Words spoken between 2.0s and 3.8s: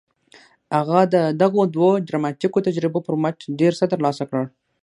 ډراماتيکو تجربو پر مټ ډېر